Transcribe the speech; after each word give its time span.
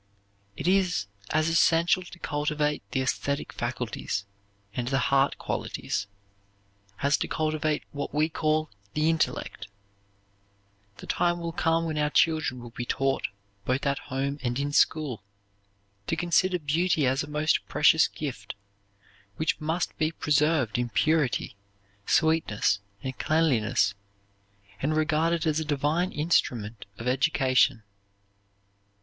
It 0.57 0.67
is 0.67 1.05
as 1.29 1.47
essential 1.47 2.01
to 2.01 2.17
cultivate 2.17 2.81
the 2.89 3.01
esthetic 3.03 3.53
faculties 3.53 4.25
and 4.73 4.87
the 4.87 4.97
heart 5.13 5.37
qualities 5.37 6.07
as 7.03 7.17
to 7.17 7.27
cultivate 7.27 7.83
what 7.91 8.11
we 8.11 8.27
call 8.27 8.71
the 8.95 9.11
intellect. 9.11 9.67
The 10.97 11.05
time 11.05 11.39
will 11.39 11.51
come 11.51 11.85
when 11.85 11.99
our 11.99 12.09
children 12.09 12.59
will 12.61 12.71
be 12.71 12.83
taught, 12.83 13.27
both 13.63 13.85
at 13.85 13.99
home 14.09 14.39
and 14.41 14.57
in 14.59 14.71
school, 14.71 15.21
to 16.07 16.15
consider 16.15 16.57
beauty 16.57 17.05
as 17.05 17.21
a 17.21 17.27
most 17.29 17.63
precious 17.67 18.07
gift, 18.07 18.55
which 19.35 19.61
must 19.61 19.95
be 19.99 20.11
preserved 20.11 20.79
in 20.79 20.89
purity, 20.89 21.55
sweetness, 22.07 22.79
and 23.03 23.19
cleanliness, 23.19 23.93
and 24.81 24.97
regarded 24.97 25.45
as 25.45 25.59
a 25.59 25.63
divine 25.63 26.11
instrument 26.11 26.87
of 26.97 27.07
education. 27.07 27.83